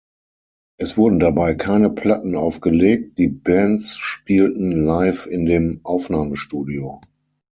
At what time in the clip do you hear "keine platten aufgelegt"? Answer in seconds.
1.53-3.19